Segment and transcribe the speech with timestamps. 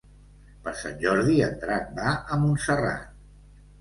[0.67, 3.13] Per Sant Jordi en Drac va a Montserrat.